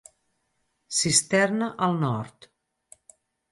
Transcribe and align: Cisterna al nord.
Cisterna 0.99 1.69
al 1.89 1.95
nord. 2.07 2.51